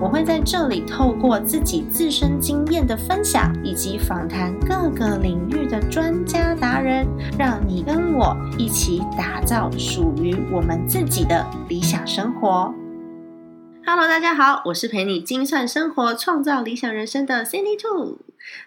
[0.00, 7.06] 我会在这里透过自己自身经验的分享，以及访谈各个领域的专家达人，
[7.38, 12.74] 让你跟我一起打造属于我们自己的理想生活。
[13.86, 18.18] Hello，大家好，我是陪你精算生活、创造理想人生的 Cindy Two。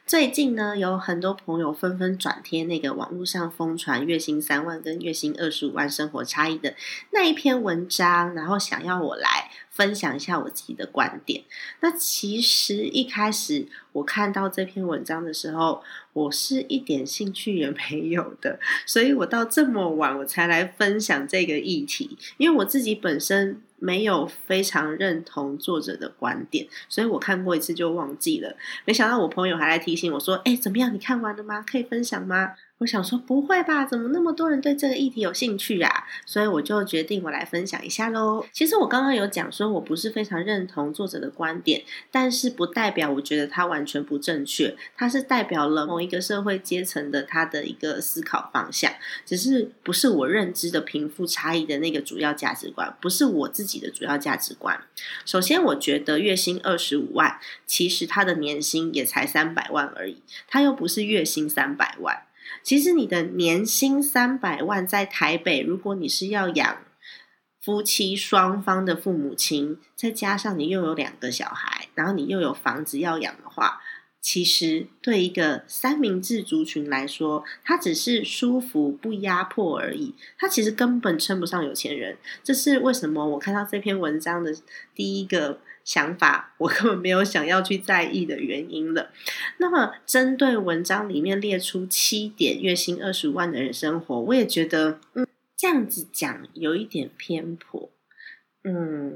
[0.07, 6.73] 最近呢，有很多朋友纷纷转贴那个网络上疯传月薪三万跟月薪二十五万生活差异的
[7.11, 11.43] 那一篇文章，然后想要我来分享一下我自己的观点。
[11.81, 23.61] 那其实一开始我看到这篇文章的时候，我是一点兴趣也没有的，所以我到这么晚我才来分享这个议题，因为我自己本身。
[23.79, 28.57] 没有非常认同作者的观点，所以我看过一次就忘记了。
[28.85, 30.91] 没想到我朋友还来提醒我说：“哎，怎么样？
[30.91, 31.61] 你看完了吗？
[31.61, 36.05] 可以分享吗？”我想说不会吧，怎么那么多人对这个议题有兴趣啊？
[36.27, 38.45] 所以我就决定我来分享一下喽。
[38.51, 48.93] 其实我刚刚有讲说我不是非常认同作者的观点，但是不代表我觉得他完全不正确，他是代表了某一个社会阶层的他的一个思考方向，
[49.25, 54.79] 只是不是我认知的贫富差异的那个主要价值观，不是我自己的主要价值观。
[55.25, 62.21] 首先，我觉得月薪二十五万，其实他的年薪也才三百万而已，他又不是月薪三百万。
[62.63, 66.77] 其实你的年薪三百万在台北，如果你是要养
[67.61, 73.81] 夫妻双方的父母亲，再加上你又有两个小孩，然后你又有房子要养的话，
[74.29, 82.17] 其实对一个三明治族群来说，它只是舒服不压迫而已，它其实根本称不上有钱人。
[82.43, 83.25] 这是为什么？
[83.25, 84.53] 我看到这篇文章的
[84.93, 85.59] 第一个。
[85.85, 89.09] 想法我根本没有想要去在意的原因了。
[89.55, 97.89] 那么，针对文章里面列出七点月薪二十五万的人生活，我也觉得，嗯，这样子讲有一点偏颇。
[98.63, 99.15] 嗯，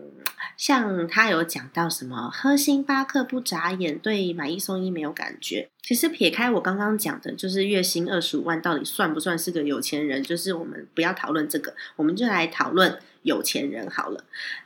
[0.55, 5.69] 像他有讲到什么喝星巴克不眨眼，对买一送一没有感觉。
[5.81, 14.23] 其实撇开我刚刚讲的，就是月薪二十五万到底算不算是个有钱人，就是我们不要讨论这个，我们就来讨论有钱人好了。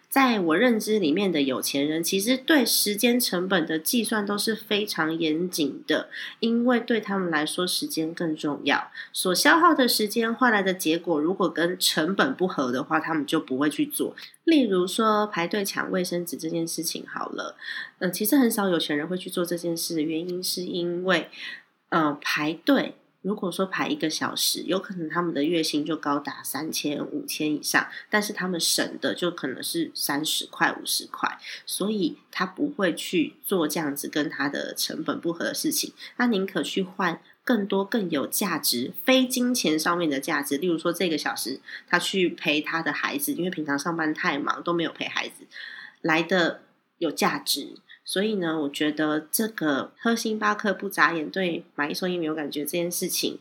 [0.09, 8.89] 在我认知里面的有钱人，其实对时间成本的计算都是非常严谨的，因为对他们来说，时间更重要。
[9.11, 14.15] 所消耗的时间换来的结果，如果跟成本不合的话，他们就不会去做。
[14.45, 17.55] 例如说排队抢卫生纸这件事情，好了，
[17.99, 21.29] 呃，其实很少有钱人会去做这件事的原因，是因为
[21.89, 22.95] 呃排队。
[23.25, 45.47] 如果说排一个小时，有可能他们的月薪就高达三千、五千以上，但是他们省的就可能是三十块、五十块，所以他不会去做这样子跟他的成本不合的事情，他宁可去换更多更有价值、非金钱上面的价值，例如说这个小时他去陪他的孩子，因为平常上班太忙都没有陪孩子，
[46.01, 46.61] 来的
[46.99, 47.77] 有价值。
[48.05, 53.39] 所以呢，我觉得这个喝星巴克不眨眼对买一送一没有感觉这件事情，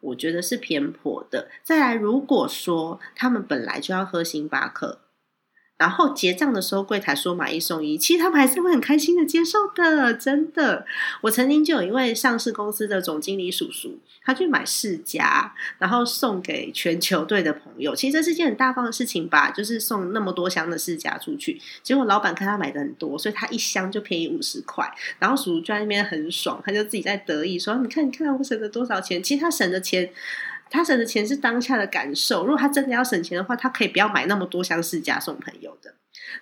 [0.00, 1.48] 我觉得是偏颇的。
[1.64, 4.98] 再来，如果说他们本来就要喝星巴克。
[5.82, 10.86] 然后结账的时候，柜台说买一送一，其实他们还是会很开心的接受的，真的。
[11.22, 17.96] 我曾经就有一位上市公司的总经理叔叔，他去买世家，然后送给全球队的朋友。
[17.96, 21.60] 其实这是件很大方的事情吧，就是送那么多箱的世家出去。
[21.82, 24.88] 结果老板看他买的很多，所以他一箱就便宜五十块。
[25.18, 29.20] 然后叔叔就在那边很爽，他就自己在得意说：“你看，你看我省了多少钱？
[29.20, 30.08] 其实他省的钱。”
[30.72, 32.46] 他省的钱是当下的感受。
[32.46, 35.94] 如果他真的要省钱的话，他可以不要买那么多箱试驾送朋友的。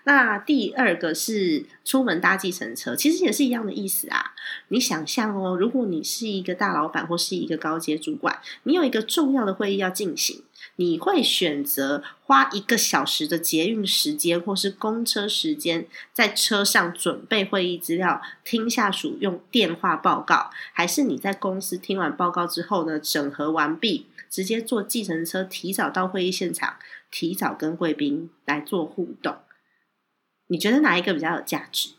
[0.05, 4.35] 那第二个是出门搭计程车，其实也是一样的意思啊。
[4.69, 10.45] 你想象哦，如果你是一个大老板或是一个高阶主管，你有一个重要的会议要进行，
[10.77, 24.07] 你会选择花一个小时的捷运时间或是公车时间，在车上准备会议资料，听下属用电话报告，还是你在公司听完报告之后呢，整合完毕？
[24.31, 26.77] 直接坐计程车，提早到会议现场，
[27.11, 29.37] 提早跟贵宾来做互动。
[30.47, 31.91] 你觉得哪一个比较有价值？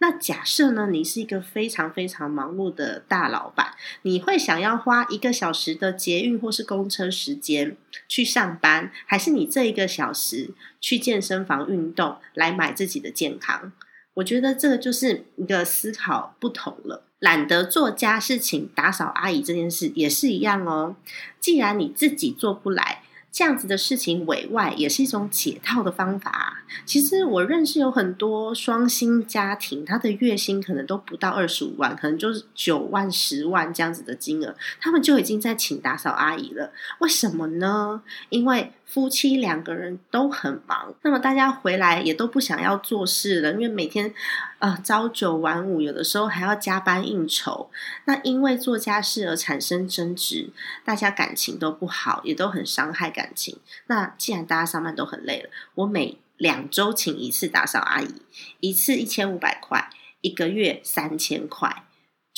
[0.00, 0.86] 那假设呢？
[0.92, 7.76] 你是一个非常非常忙碌的大老板，你会想要花一个小时的捷运或是公车时间
[8.06, 10.50] 去上班，还是你这一个小时
[10.80, 13.72] 去健身房运动来买自己的健康？
[14.14, 17.07] 我觉得这个就是一个思考不同了。
[17.18, 20.96] 懒得做家事情，打扫阿姨这件事也是一样哦。
[21.40, 26.62] 既然你自己做不来，这样子的事情委外也是一种解套的方法。
[26.84, 36.72] 其实我认识有很多双薪家庭，他的月薪可能都不到二十五万，可能就是九万、十万这样子的金额，他们就已经在请打扫阿姨了。
[37.00, 38.02] 为什么呢？
[38.30, 44.12] 因为夫妻两个人都很忙，那么大家回来也都不想要做事了，因为每天
[44.60, 47.70] 呃朝九晚五，有的时候还要加班应酬。
[48.06, 50.48] 那因为做家事而产生争执，
[50.84, 53.58] 大家感情都不好，也都很伤害感情。
[53.88, 58.22] 那既然大家上班都很累了，我每两周请一次打扫阿姨，
[58.60, 59.90] 一次一千五百块，
[60.22, 61.84] 一个月三千块。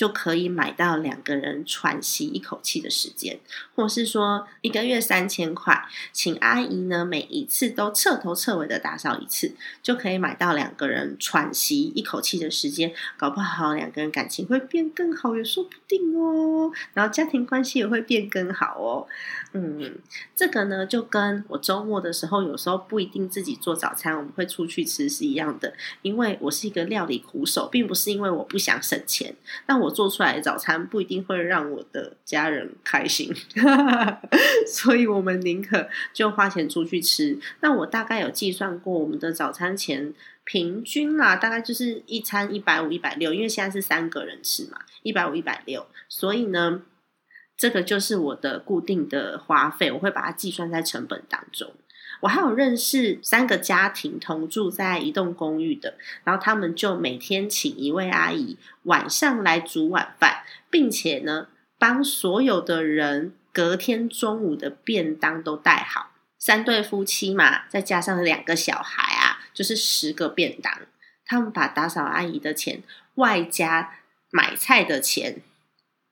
[0.00, 3.38] 就可以买到两个人喘息一口气的时间，
[3.74, 9.52] 或是说一个月三千块，请阿姨呢每一次都彻头彻尾的打扫一次，
[9.82, 19.06] 就可以买到两个人喘息一口气的时间，搞不好两个人感情会变更好也说不定哦，然后家庭关系也会变更好哦。
[19.52, 19.98] 嗯，
[20.34, 29.34] 这个呢就跟我周末的时候有时候不一定自己做早餐，我们会出去吃是一样的，因为我是一个料理苦手，并不是因为我不想省钱，
[29.66, 29.89] 但我。
[29.90, 33.34] 做出来的早餐不一定会让我的家人开心，
[34.66, 37.38] 所以我们宁可就花钱出去吃。
[37.60, 40.14] 那我大概有计算过，我们的早餐钱
[40.44, 45.86] 平均啦，大概就是一餐一百五、一百六，因为现在是三个人吃嘛，一百五、一百六。
[46.08, 46.82] 所以呢，
[47.56, 51.72] 这个就是我的固定的花费，我会把它计算在成本当中。
[52.20, 55.94] 我还有认识三个家庭同住在一栋公寓的，
[56.24, 66.10] 然后他们就每天请一位阿姨晚上来煮晚饭，并且呢帮所有的人隔天中午的便当都带好。
[66.38, 70.72] 三对夫妻嘛，再加上两个小孩啊，就是十个便当。
[71.26, 72.82] 他们把打扫阿姨的钱
[73.16, 73.98] 外加
[74.30, 75.42] 买菜的钱，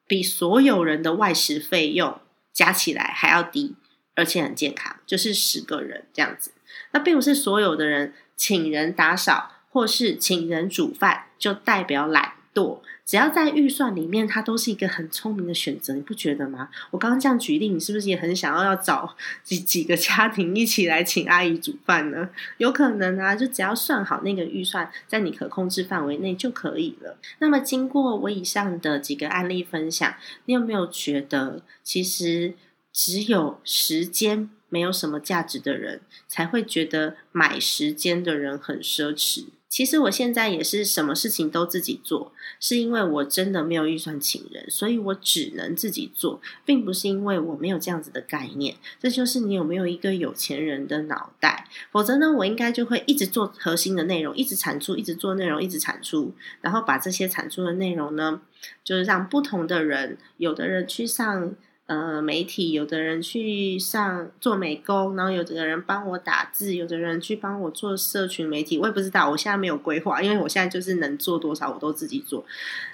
[0.07, 2.21] 比所有人的外食费用
[2.53, 3.77] 加起来还要低。
[4.19, 6.51] 而且很健康，就是十个人这样子。
[6.91, 12.81] 那并不是所有的人请人打扫或是请人煮饭就代表懒惰。
[13.05, 16.69] 只要在预算里面，它都是一个很聪明的选择，你不觉得吗？
[16.91, 22.29] 我刚刚这样举例，你是不是也很想要要找 几几个家庭一起来请阿姨煮饭呢？
[22.59, 27.17] 有可能啊，就只要算好那个预算，在你可控制范围内就可以了。
[27.39, 32.55] 那么经过我以上的几个案例分享，你有没有觉得其实？
[33.01, 39.45] 只有时间没有什么价值的人，才会觉得买时间的人很奢侈。
[39.69, 48.75] 其实我现在也是什么事情都自己做，是因为我真的没有预算请人，所以我只能自己做，并不是因为我没有这样子的概念。
[48.99, 51.69] 这就是你有没有一个有钱人的脑袋？
[51.93, 58.41] 否则呢，我应该就会一直做核心的内容，一直产出，一直做内容，一直产出，然后把这些产出的内容呢，
[58.83, 61.55] 就是让不同的人，有的人去上。
[61.89, 72.45] 呃，媒体有的人去上做美工，然后有的人帮我打字，有的人去帮我做社群媒体，我也不知道，我现在没有规划，因为我现在就是能做多少我都自己做。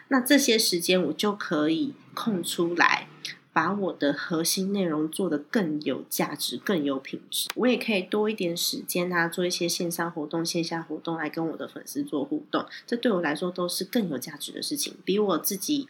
[0.08, 3.08] 那这些时间我就可以空出来，
[3.52, 7.48] 把我的核心内容做得更有价值、更有品质。
[7.56, 15.88] 我也可以多一点时间啊，做一些线上活动、线下活动来跟我的粉丝做互动，这对我来说都是更有价值的事情，比我自己。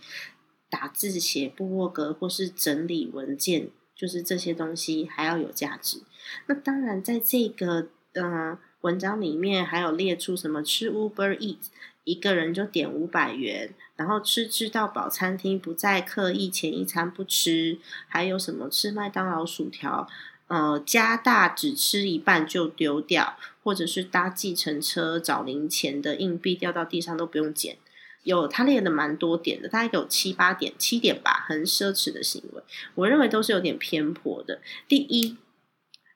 [0.74, 5.98] 打字写部落格或是整理文件，就是这些东西还要有价值。
[6.46, 11.58] 那当然，在这个嗯文章里面还有列出什么吃 Uber Eat
[12.02, 20.08] 一个人就点五百元，然后吃吃到饱餐厅不再刻意前一餐不吃，还有什么吃麦当劳薯条，
[20.48, 27.76] 呃加大只吃一半就丢掉，或者是搭计程车找零钱的硬币掉到地上都不用捡。
[28.24, 32.62] 有他列的蛮多点的，大概有七八点，七点吧，很奢侈的行为，
[32.96, 34.60] 我认为都是有点偏颇的。
[34.88, 35.36] 第一，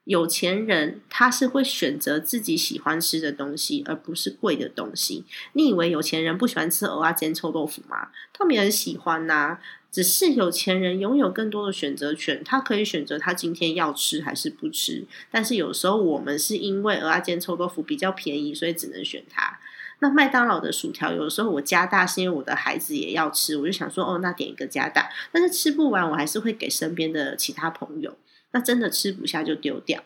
[0.05, 5.25] 有钱人他是会选择自己喜欢吃的东西，而不是贵的东西。
[5.53, 8.09] 你以为有钱人不喜欢吃蚵仔煎、臭豆腐吗？
[8.33, 9.59] 他们也很喜欢呐，
[9.93, 15.05] 只是有钱人拥有更多的选择权，他可以选择他今天要吃还是不吃。
[15.31, 19.61] 但是有时候我们是因为蚵仔煎、臭豆腐比较便宜，所以只能选它。
[20.01, 25.11] 那麦当劳的薯条，有的时候我加大是因为我的孩子也要吃，我就想说哦，那点一个加大。
[25.33, 28.17] 但是吃不完，我还是会给身边的其他朋友。
[28.53, 30.03] 那真的吃不下就丢掉。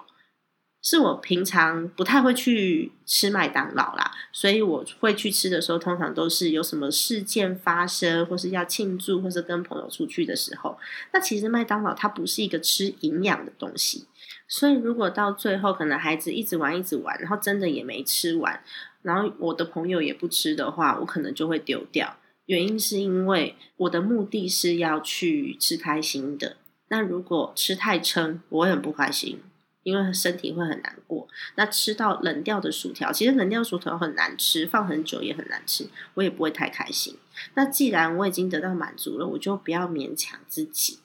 [0.85, 10.77] 是我平常不太会去吃麦当劳啦，所以我会去吃的时候，通常都是有什么事件发生，或是要庆祝，或是跟朋友出去的时候。
[11.13, 14.09] 那其实麦当劳它不是一个吃营养的东西，
[14.49, 18.61] 所以如果到最后可能孩子一直玩一直玩，然后真的也没吃完。
[19.03, 22.17] 然后我的朋友也不吃的话，我可能就会丢掉。
[22.47, 26.57] 原因是因为我的目的是要去吃开心的。
[26.89, 29.41] 那如果吃太撑，我会很不开心。
[29.85, 31.27] 因为身体会很难过。
[31.57, 37.17] 那吃到冷掉的薯条，其实冷掉薯条很难吃，放很久也很难吃，我也不会太开心。
[37.55, 41.01] 那既然我已经得到满足了，我就不要勉强自己。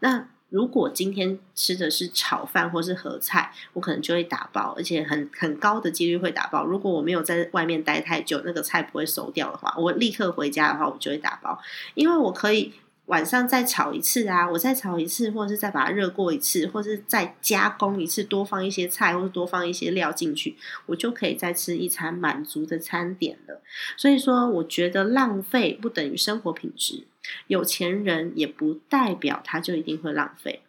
[0.00, 6.64] 那如果今天吃的是炒饭或是盒菜，我可能就会打包，而且很很高的几率会打包。
[6.64, 11.60] 如果我没有在外面待太久，那个菜不会熟掉的话，我立刻回家的话，我就会打包，
[11.94, 12.72] 因为我可以。
[13.06, 23.62] 晚上再炒一次啊，我再炒一次，或者是再把它热过一次，或是再加工一次，多放一些菜或者多放一些料进去，我就可以再吃一餐满足的餐点了。
[23.96, 27.04] 所以说，我觉得浪费不等于生活品质，
[27.46, 30.62] 有钱人也不代表他就一定会浪费。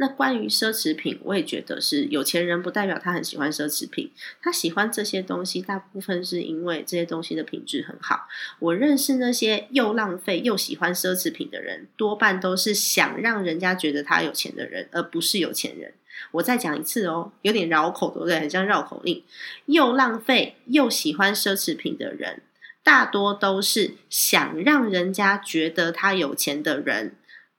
[0.00, 8.28] 那关于奢侈品，我也觉得是有钱人不代表他很喜欢奢侈品，他喜欢这些东西，大部分是因为这些东西的品质很好。
[8.60, 15.94] 我认识那些又浪费又喜欢奢侈品的人，多半都是想让人家觉得他有钱的人，而不是有钱人。
[16.32, 18.38] 我再讲一次哦，有点绕口，对不对？
[18.38, 19.24] 很像绕口令。
[19.66, 22.42] 又浪费又喜欢奢侈品的人，
[22.84, 27.16] 大多都是想让人家觉得他有钱的人，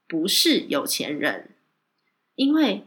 [0.08, 1.50] 不是有钱人。
[2.40, 2.84] 因为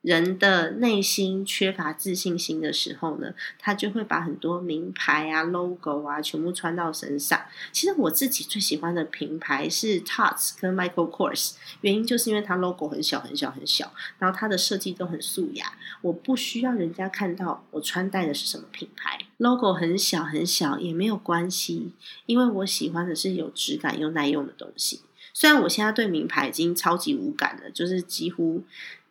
[0.00, 7.40] 人的内心缺乏自信心的时候呢，他就会把很多名牌啊、logo 啊全部穿到身上。
[7.70, 15.78] 其实我自己最喜欢的品牌是 Tots 跟 Michael Kors，原因就是因为它 logo 很小很小很小，然后它的设计都很素雅。
[16.02, 21.92] 我不需要人家看到我穿戴的是什么品牌，logo 很小很小也没有关系，
[22.26, 25.02] 因为我喜欢的是有质感又耐用的东西。
[25.38, 28.64] 虽然我现在对名牌已经超级无感了，就是几乎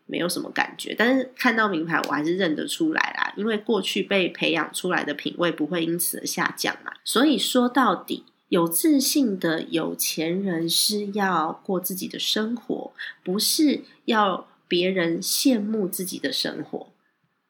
[0.08, 3.32] 没有什么感觉，但是看到名牌我还是认得出来啦。
[3.38, 6.94] 因为过去被培养出来的品味不会因此而下降嘛。
[7.04, 12.92] 所以说到底，有自信的有钱人是要过自己的生活，
[13.24, 16.88] 不是要别人羡慕自己的生活。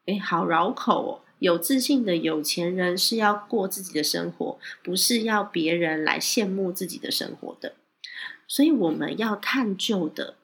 [0.07, 1.21] 诶，好绕口哦！
[1.39, 7.75] 有自信的有钱人是要过自己的生活，不是要别人来羡慕自己的生活的。
[8.47, 10.35] 所以我们要探究的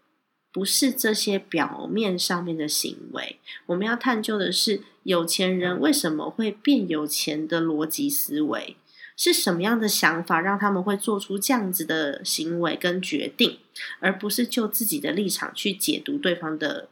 [0.51, 8.75] 不是这些表面上面的行为，我们要探究的是有钱人为什么会变有钱的逻辑思维，
[9.15, 13.59] 是什么样的想法让他们会做出这样子的行为跟决定，
[13.99, 16.89] 而不是就自己的立场去解读对方的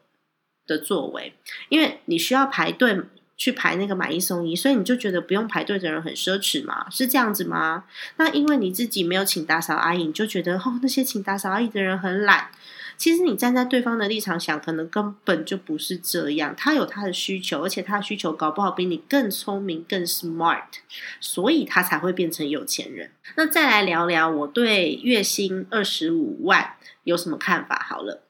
[0.66, 1.34] 的作为，
[1.70, 3.02] 因为你需要排队。
[3.40, 6.86] 去排那个买一送一，所以你就觉得不用排队的人很奢侈吗？
[6.92, 7.86] 是这样子吗？
[8.18, 12.50] 那因为你自己没有请打扫阿姨，你就觉得哦，那些请打扫阿姨的人很懒。
[12.98, 16.54] 其实你站在对方的立场想，可能根本就不是这样。
[16.58, 20.66] 他有他的需求，而且他的需求搞不好比你更聪明、更 smart，
[21.22, 23.12] 所以他才会变成有钱人。
[23.38, 26.74] 那再来聊聊我对月薪二十五万
[27.06, 27.86] 有什么看法？
[27.90, 28.24] 好了，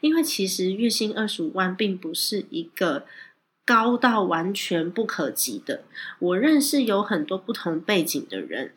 [0.00, 3.06] 因为其实月薪二十五万并不是一个。
[3.66, 5.82] 高到完全不可及的，
[6.20, 8.72] 我认识有很多不同背景的人，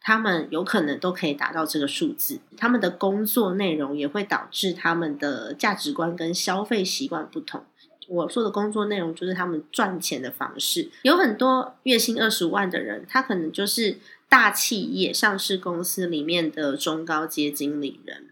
[0.00, 2.40] 他们有可能都可以达到这个数字。
[2.58, 7.64] 他们的工作内容也会导致他们的价值观跟消费习惯不同。
[8.06, 10.90] 我说的工作内容就是他们赚钱的方式。
[11.00, 13.96] 有很多月薪二十万的人，他可能就是
[14.28, 18.28] 大企业上市公司里面的中高阶经理人。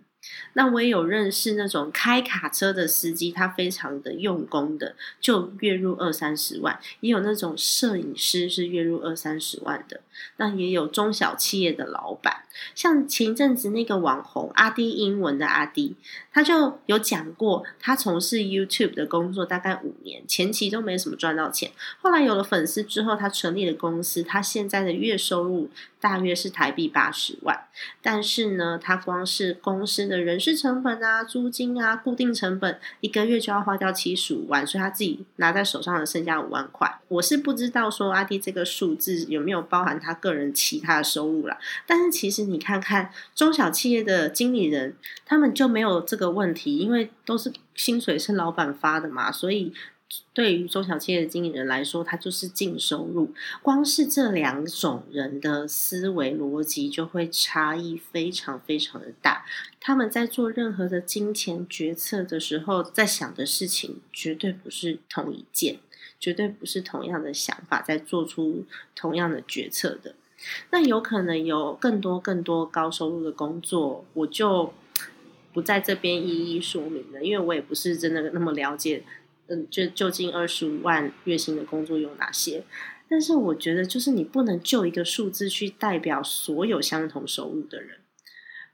[0.54, 10.00] 那我也有认识那种开卡车的司机，他非常的用功的，就月入二三十万；也有那种摄影师是月入二三十万的。
[10.37, 12.42] 那也有中小企业的老板，
[12.75, 15.97] 像前阵子那个网红阿迪英文的阿迪，
[16.32, 27.66] 他就有讲过，他从事 YouTube 的工作大概五年，前期都没什么赚到钱，后来有了粉丝之后，他成立了公司，他现在的月收入大约是台币八十万，
[28.02, 36.99] 但是呢，他光是公司的人是成本啊、租金啊、固定成本，一个月就要花掉七十五万，所以他自己拿在手上的剩下五万块。
[37.08, 40.16] 我是不知道说阿弟这个数字有没有包含他。
[40.22, 44.94] 个人其他的收入啦，但是其实你看看中小企业的经理人，
[45.26, 49.72] 他们就没有这个问题，因为都是薪水是老板发的嘛，所以
[50.35, 53.33] 对于中小企业的经理人来说，他就是净收入。
[53.62, 59.45] 光是这两种人的思维逻辑就会差异非常非常的大，
[59.81, 65.78] 他们在做任何的金钱决策的时候，在想的事情绝对不是同一件。
[66.21, 68.64] 绝对不是同样的想法在做出
[68.95, 70.14] 同样的决策的，
[70.71, 74.73] 那有可能有更多更多高收入的工作，我就
[75.52, 79.02] 不在这边一一说明了，因为我也不是真的那么了解，
[79.49, 82.64] 嗯，就就近二十五万月薪的工作有哪些？
[83.08, 87.99] 但是我觉得，就是你不能就一个数字去代表所有相同收入的人。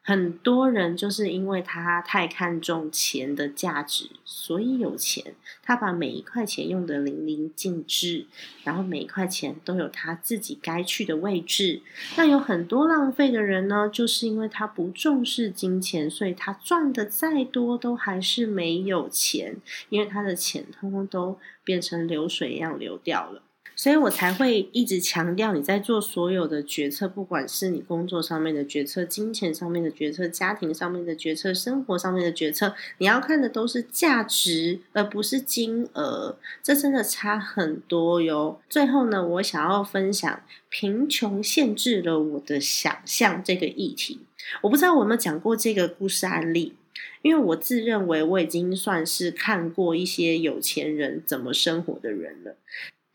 [0.08, 5.34] 很多人就是因为他太看重钱的价值，所以有钱。
[5.62, 8.24] 他把每一块钱用得淋漓尽致，
[8.64, 11.82] 然后每一块钱都有他自己该去的位置。
[12.16, 19.58] 那有很多浪费的人呢，就是因为他不重视金钱，所以他赚的再多都还是没有钱，
[19.90, 23.42] 因为他的钱通通都变成流水一样流掉了。
[23.78, 36.37] 所以我才会一直强调，你在做所有的决策，不管是你工作上面的决策、金钱上面的决策、家庭上面的决策、生活上面的决策，你要看的都是价值，而不是金额。
[36.61, 38.61] 这真的差很多哟。
[38.68, 44.18] 最后呢，我想要分享“贫穷限制了我的想象”这个议题。
[44.62, 46.75] 我不知道我有没有讲过这个故事案例，
[47.23, 52.56] 因为我自认为我已经算是看过一些有钱人怎么生活的人了。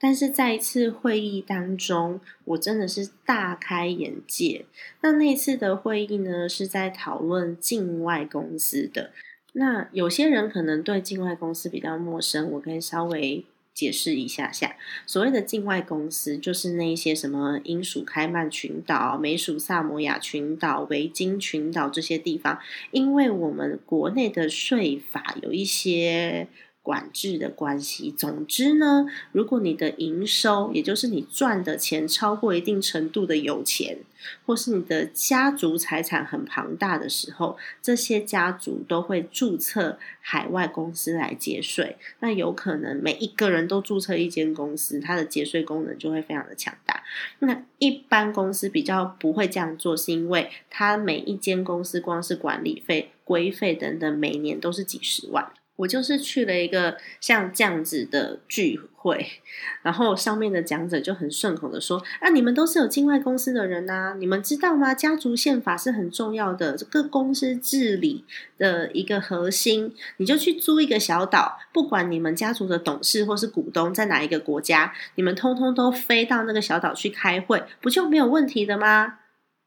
[0.03, 4.65] 但是在一次会议当中，我真的是大开眼界。
[5.00, 9.12] 那那次的会议呢，是在讨论境外公司的。
[9.53, 14.75] 那有些人可能对境外公司比较陌生，我可以稍微解释一下下。
[15.05, 22.60] 所谓的境外公司，就是那些什么英属开曼群岛、美属萨摩亚群岛、维京群岛这些地方，
[22.91, 26.50] 因为我们国内的税法有一些。
[26.83, 28.11] 管制的关系。
[28.11, 33.99] 总之呢，如果你的营收，也就是你赚的钱超过一定程度的有钱，
[34.45, 41.97] 或是你的家族财产很庞大的时候，这些家族都会注册海外公司来节税。
[42.19, 47.01] 那有可能每一个人都注册一间公司，它的节税功能就会非常的强大。
[47.39, 55.49] 那一般公司比较不会这样做，是因为它每一间公司光是管理费、规费等等，每年都是几十万。
[55.75, 59.42] 我就是去了一个像这样子的聚会，
[59.82, 64.94] 然后上面的讲者就很顺口的说：“啊，你们都是有境外公司的人呐，你们知道吗？
[64.94, 68.24] 家族宪法是很重要的，这个公司治理
[68.58, 69.96] 的一个核心。
[70.18, 79.20] 你就去租一个小岛，不管你们家族的董事或是股东在哪一个国家，你们通通都飞到那个小岛去开会，不就没有问题的吗？”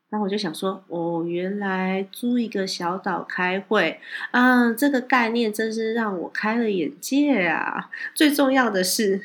[0.08, 3.98] 然后我就想说，哦，原来租一个小岛开会，
[4.30, 7.90] 嗯，这个概念真是让我开了眼界啊！
[8.14, 9.20] 最重要的是，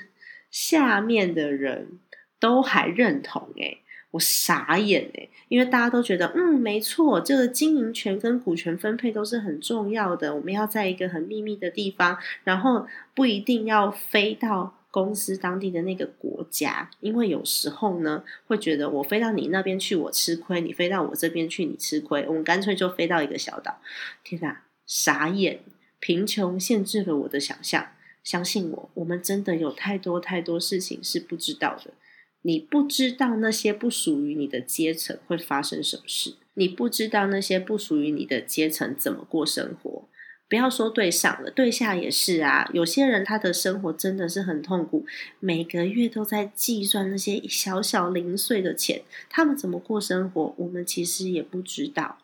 [0.49, 1.99] 下面的人
[2.39, 3.77] 都还认同，诶
[4.11, 14.80] 我傻眼诶因为大家都觉得，嗯，没错，这个经营权跟股权分配都是很重要的，我们要在一个很秘密的地方，然后不一定要飞到。
[14.91, 22.25] 公司当地的那个国家，因为有时候呢，会觉得我飞到你那边去，我吃亏；你飞到我这边去，你吃亏。
[22.27, 23.79] 我们干脆就飞到一个小岛。
[24.23, 25.61] 天哪，傻眼！
[26.01, 27.87] 贫穷限制了我的想象。
[28.23, 31.93] 相信我，我们真的有太多太多事情是不知道的。
[32.43, 40.00] 你不知道那些不属于你的阶层会发生什么事，你不知道那些不属于你的阶层怎么过生活。
[40.51, 42.69] 不要说对上了，对下也是啊。
[42.73, 45.05] 有些人他的生活真的是很痛苦，
[45.39, 52.17] 每个月都在计算那些小小零碎的钱，他们怎么过生活，我们其实也不知道。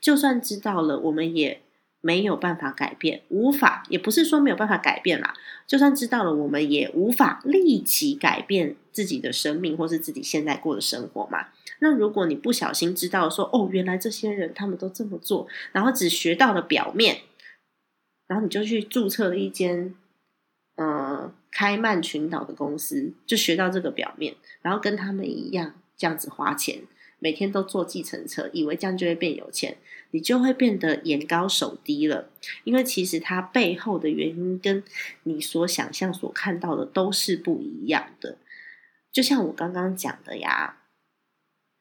[0.00, 1.60] 就算知道了，我们也
[2.00, 5.34] 没有办法改变，无法，也不是说没有办法改变啦。
[5.66, 11.48] 就算知道了，我们也无法立即改变自己的生命，或是自己现在过的生活嘛。
[11.80, 17.22] 那如果你不小心知道说，哦，原来这些人他们都这么做，然后只学到了表面。
[18.26, 19.94] 然后你就去注册了一间，
[20.76, 26.82] 呃，开曼群岛的公司，就学到这个表面，然后跟他们一样这样子花钱，
[27.18, 29.76] 每天都坐计程车，以为这样就会变有钱，
[30.12, 32.30] 你就会变得眼高手低了。
[32.64, 34.82] 因为其实它背后的原因跟
[35.24, 38.38] 你所想象、所看到的都是不一样的。
[39.12, 40.78] 就像我刚刚讲的呀，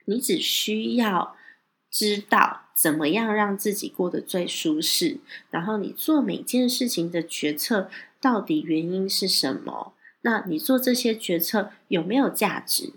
[0.06, 1.38] 你只需要
[1.90, 2.61] 知道。
[2.82, 5.20] 怎么样让自己过得最舒适？
[5.52, 9.94] 然后你做每件事情的决策到底原因是什么？
[10.24, 12.94] 那你做这些决策有没有价值？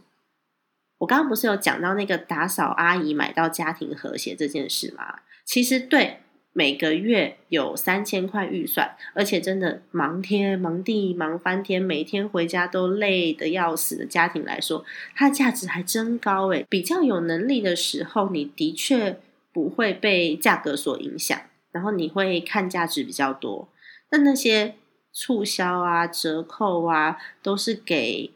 [1.00, 5.16] 我刚刚不是有讲到那个打扫阿姨买到家庭和谐这件事吗？
[5.44, 6.20] 其实对
[6.54, 14.82] 每个月有三千块预算，而且真的忙天忙地忙翻天，每天回家都累得要死的家庭来说，
[15.14, 16.64] 它的价值还真高诶。
[16.70, 19.20] 比较有能力的时候，你的确。
[19.54, 21.40] 不会被价格所影响，
[21.70, 23.68] 然后你会看价值比较多。
[24.10, 24.74] 那那些
[25.12, 28.32] 促销啊、折扣啊，都是给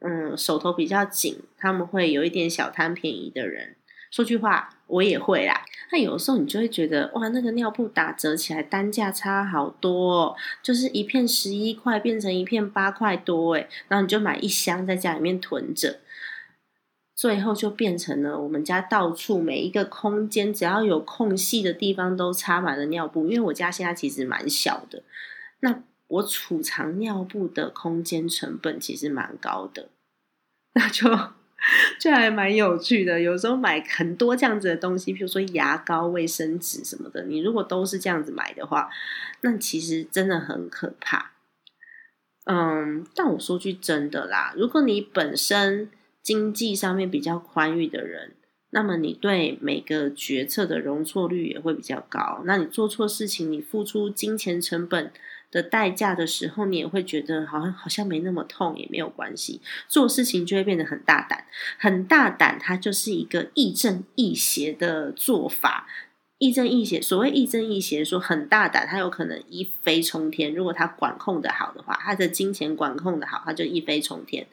[0.00, 3.74] 嗯手头比较紧，他们会有一点小贪便宜的人。
[4.12, 5.64] 说句话，我也会啦。
[5.90, 16.00] 那有的时候你就会觉得，哇，那个尿布打折起来单价差好多，哦就是一片十一块变成一片八块多，诶然后你就买一箱在家里面囤着。
[17.16, 23.26] 最后就变成了我们家到处每一个空间，只要有空隙的地方都插满了尿布。
[23.26, 25.02] 因为我家现在其实蛮小的，
[25.60, 29.88] 那我储藏尿布的空间成本其实蛮高的，
[30.74, 31.08] 那就
[31.98, 33.18] 就还蛮有趣的。
[33.18, 38.90] 有时候买很多这样子的东西，比如说牙膏、卫生纸什么的，你如果都是这样子买的话，
[39.40, 41.32] 那其实真的很可怕。
[42.44, 45.90] 嗯，但我说句真的啦，如果你本身
[46.26, 48.32] 经济上面比较宽裕的人，
[48.70, 52.42] 那么你对每个决策的容错率也会比较高。
[52.44, 55.12] 那你做错事情，你付出金钱成本
[55.52, 59.60] 的代价的时候，你也会觉得好像好像没那么痛，也没有关系。
[59.86, 61.44] 做事情就会变得很大胆，
[61.78, 65.86] 很大胆，它就是一个亦正亦邪的做法。
[66.38, 70.54] 亦正亦邪，所谓亦正亦邪，说很大胆，他有可能一飞冲天。
[70.54, 74.46] 如果他管控的好的话，他的金钱管控的好，他就一飞冲天，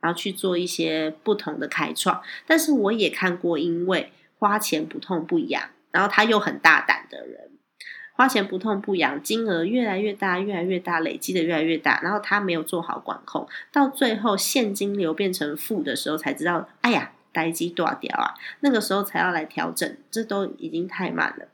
[0.00, 2.22] 然后去做一些不同的开创。
[2.46, 7.50] 但是我也看过，因为花钱不痛不痒，然后他又很大胆的人，
[8.14, 17.12] 花钱不痛不痒，金额越来越大，越来越大，累积的越来越大，然后他没有做好管控，到最后现金流变成负的时候，才知道，哎呀。
[17.32, 18.34] 待机断掉啊！
[18.58, 21.46] 那个时候才要来调整，这都已经太慢了。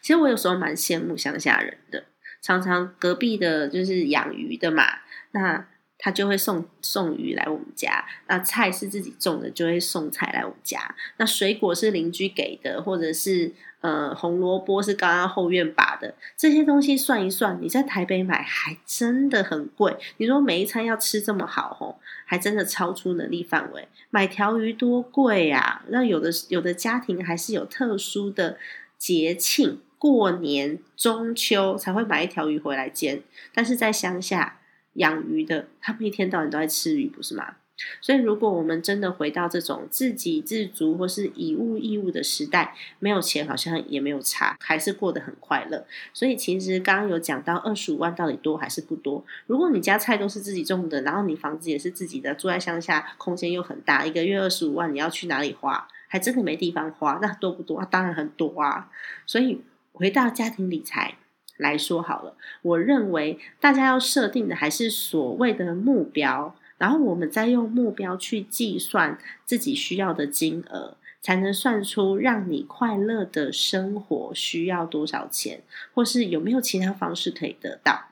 [0.00, 2.04] 其实我有时候蛮羡慕乡下人的，
[2.40, 4.84] 常常隔壁的就是养鱼的嘛，
[5.32, 5.66] 那
[6.00, 8.04] 他就会送送鱼来我们家。
[8.26, 10.94] 那菜是自己种的，就会送菜来我们家。
[11.18, 13.52] 那水果是邻居给的，或者是。
[13.82, 19.96] 呃，红萝卜是刚刚后院拔的，这些东西算一算，你在台北买还真的很贵。
[20.18, 23.88] 你说每一餐要吃这么好吼，还真的超出能力范围。
[24.10, 25.82] 买条鱼多贵呀！
[25.88, 28.58] 那有的有的家庭还是有特殊的
[28.98, 33.22] 节庆，过年、中秋才会买一条鱼回来煎。
[33.54, 34.59] 但是在乡下
[34.94, 37.56] 养鱼的，他们一天到晚都在吃鱼，不是吗？
[38.02, 45.86] 所以，如果我们真的回到这种自给自足或是以物易物的时代，没有钱好像也没有差，还是过得很快乐。
[46.12, 49.24] 所以，其实刚刚有讲到二十五万到底多还是不多？
[49.46, 55.88] 如果你家菜都是自己种的，然后你房子也是自己的，住在乡下，空间又很大，一个月二十五万，你要去哪里花？
[56.06, 57.78] 还真的没地方花，那多不多？
[57.78, 58.90] 啊，当然很多啊。
[59.24, 59.62] 所以，
[59.94, 61.16] 回到家庭理财
[61.60, 66.56] 来说好了，我认为大家要设定的还是所谓的目标。
[66.78, 78.08] 然后我们再用目标去计算自己需要的金额，才能算出让你快乐的生活需要多少钱，或是有没有其他方式可以得到。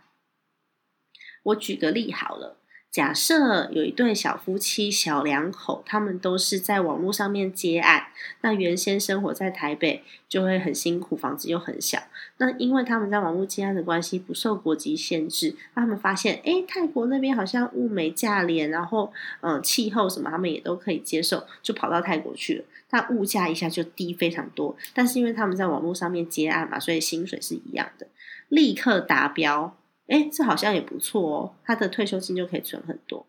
[1.44, 2.58] 我举个例好了。
[2.90, 8.06] 假设有一对小夫妻、小两口，他们都是在网络上面接案。
[8.40, 12.02] 那原先生活在台北，就会很辛苦，房子又很小。
[12.38, 15.54] 那因为他们在网络接案的关系，不受国籍限制。
[15.74, 22.64] 他们发现，哎，泰国那边好像物美价廉，然后嗯，气候什么他们也都可以接受，就跑到泰国去了。
[22.90, 24.74] 那物价一下就低非常多。
[24.94, 28.06] 但是因为他们在网络上面接案嘛，所以薪水是一样的，
[28.48, 29.76] 立刻达标。
[30.08, 33.26] 哎，这好像也不错哦，他的退休金就可以存很多。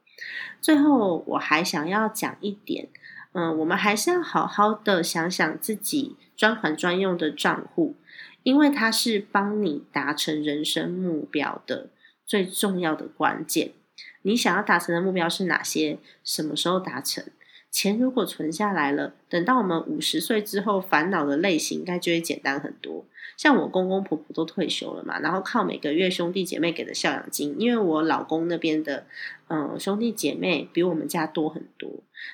[0.60, 2.89] 最后，我还想要讲一点，
[3.34, 7.96] 嗯，我们还是要好好的想想自己专款专用的账户，
[8.44, 11.89] 因为它是帮你达成人生目标的
[12.26, 13.74] 最重要的关键。
[14.22, 16.00] 你想要达成的目标是哪些？
[16.24, 17.24] 什么时候达成？
[17.71, 23.05] 钱如果存下来了，等到我们五十岁之后，烦恼的类型应该就会简单很多。
[23.38, 29.05] 像我公公婆婆都退休了嘛，然后靠每个月兄弟姐妹给的孝养金，因为我老公那边的
[29.47, 31.89] 嗯兄弟姐妹比我们家多很多。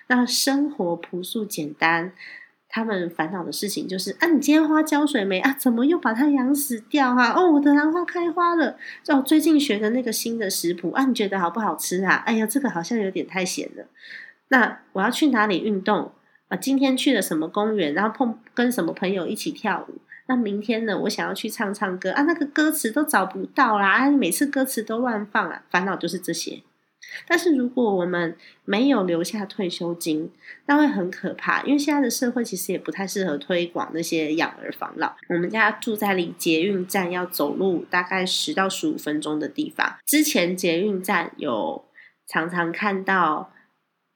[0.07, 2.13] 那生活朴素简单，
[2.67, 5.53] 他们烦恼的事情就是啊，你今天花浇水没啊？
[5.53, 7.33] 怎么又把它养死掉啊？
[7.33, 8.77] 哦，我的兰花开花了。
[9.09, 12.23] 哦，最近学的那个新的食谱啊，你觉得好不好吃啊？
[12.25, 13.85] 哎呀，这个好像有点太咸了。
[14.49, 16.11] 那我要去哪里运动
[16.49, 16.55] 啊？
[16.57, 17.93] 今天去了什么公园？
[17.93, 19.95] 然后碰跟什么朋友一起跳舞？
[20.27, 20.97] 那明天呢？
[21.01, 24.09] 我想要去唱唱歌啊，那个歌词都找不到啦！
[24.09, 26.63] 每次歌词都乱放啊，烦恼就是这些。
[27.27, 30.31] 但是如果我们没有留下退休金，
[30.65, 35.13] 那会很可怕，因为现在的社会其实也不太适合推广那些养儿防老。
[35.29, 41.85] 我们家住在离捷运站要走路大概十到十五分钟的地方，之前捷运站有
[42.27, 43.51] 常常看到。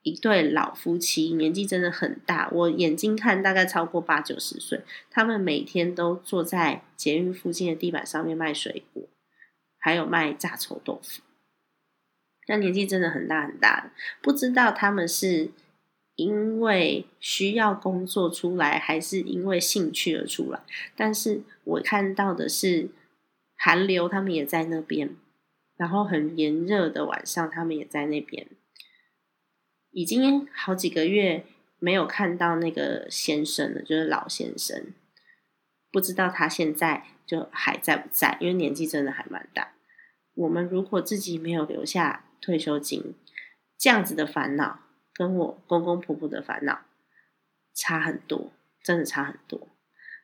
[0.02, 4.80] 一对老夫妻，年纪真的很大，我眼睛看大概超过八九十岁。
[5.10, 9.02] 他们每天都坐在捷运附近的地板上面卖水果，
[9.78, 11.22] 还有卖炸臭豆腐。
[12.48, 13.90] 那年纪真的很大很大的，
[14.22, 15.50] 不知道他们是
[16.16, 20.60] 因为需要工作出来，还是因为兴趣而出来。
[20.96, 22.88] 但是我看到的是
[23.54, 25.14] 寒流，他们也在那边，
[25.76, 28.48] 然后很炎热的晚上，他们也在那边。
[29.92, 31.44] 已经好几个月
[31.78, 34.92] 没有看到那个先生了，就是老先生，
[35.90, 39.72] 不知道他现在就还在不在，因为年纪真的还蛮大。
[40.34, 43.14] 我们如果自己没有留下退休金，
[43.76, 44.80] 这样子的烦恼，
[45.12, 46.82] 跟我公公婆婆的烦恼
[47.74, 49.68] 差很多，真的差很多。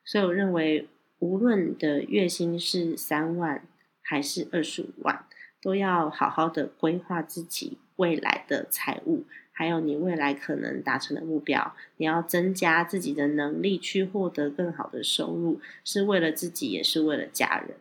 [0.05, 3.67] 所以我认为，无论的月薪是三万
[4.01, 5.27] 还是二十五万，
[5.61, 9.25] 都要好好的规划自己未来的财务。
[9.59, 17.79] 还有你未来可能达成的目标，你要增加自己的能力去获得更好的收入，是为了自己，也是为了家人。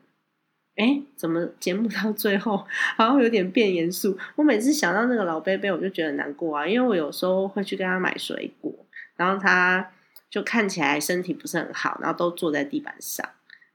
[0.78, 4.18] 哎，怎么节目到最后好像有点变严肃？
[4.38, 8.74] 我每次想到那个老贝贝，我就觉得难过啊，因为我有时候会去跟他买水果，
[9.18, 9.92] 然后他
[10.30, 13.28] 就看起来身体不是很好，然后都坐在地板上。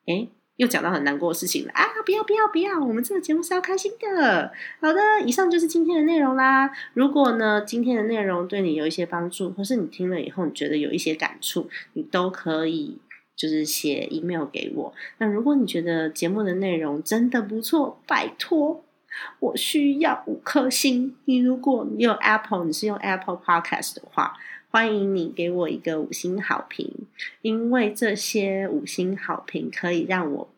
[0.06, 0.26] 哎。
[0.60, 1.82] 又讲到很难过的事情了啊！
[2.04, 4.52] 不要不要不要，我们这个节目是要开心的。
[4.78, 6.70] 好的，以上就是今天的内容啦。
[6.92, 12.98] 如果呢今天的内容对你有一些帮助，或是你听了以后你觉得有一些感触，你都可以
[13.34, 14.92] 就是写 email 给我。
[15.16, 18.84] 那如果你觉得节目的内容真的不错，拜托
[19.38, 21.16] 我需要五颗星。
[21.24, 24.34] 你如果你有 Apple，你是用 Apple Podcast 的话。
[24.72, 26.94] 欢迎你给我一个五星好评，
[27.42, 30.48] 因为这些五星好评可以让我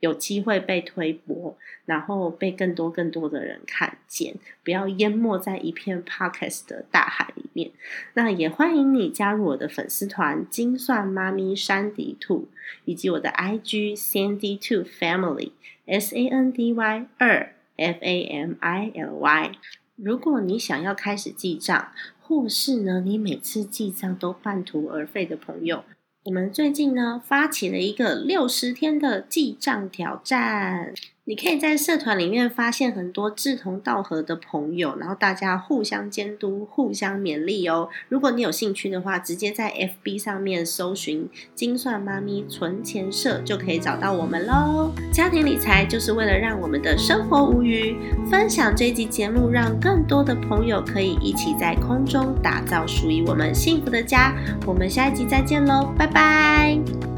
[0.00, 7.70] 有机会被推播，然后被更多更多的人看见，不要淹没在一片 podcast 的大海里面。
[8.12, 12.48] 那也欢迎你加入我的粉丝团“精算妈咪山迪兔”，
[12.84, 15.52] 以及我的 IG Sandy Two Family
[15.86, 19.52] S A N D Y 二 F A M I L Y。
[19.96, 21.90] 如果你想要开始记账，
[22.28, 25.84] 或是呢，你每次记账都半途而废的朋友，
[26.24, 30.92] 我们最近呢发起了一个六十天的记账挑战。
[31.28, 37.88] 你可以在社团里面发现很多志同道合的朋友，然后大家互相监督、互相勉励哦。
[38.08, 39.72] 如果你有兴趣的话，直接在
[40.04, 44.92] FB 上面搜寻“精算妈咪存钱社”就可以找到我们喽。
[45.12, 47.96] 家庭理财就是为了让我们的生活无虞。
[48.30, 54.32] 分享这集节目，让更多的朋友可以一起在空中打造属于我们幸福的家。
[54.64, 57.15] 我们下一集再见喽，拜拜。